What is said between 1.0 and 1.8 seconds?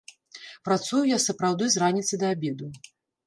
я сапраўды